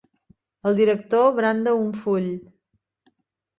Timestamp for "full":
2.01-2.27